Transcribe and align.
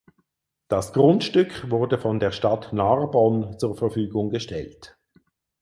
Das 0.67 0.93
Grundstück 0.93 1.69
wurde 1.69 1.99
von 1.99 2.19
der 2.19 2.31
Stadt 2.31 2.73
Narbonne 2.73 3.57
zur 3.59 3.77
Verfügung 3.77 4.31
gestellt. 4.31 4.97